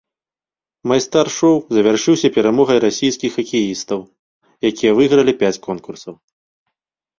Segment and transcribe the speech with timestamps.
[0.91, 3.99] Майстар-шоў завяршылася перамогай расійскіх хакеістаў,
[4.73, 6.13] якія выйгралі пяць конкурсаў.